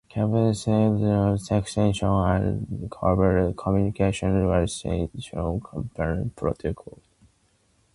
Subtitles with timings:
[0.09, 0.71] Kleptography
[1.31, 7.03] encompasses secure and covert communications through cryptosystems and cryptographic protocols.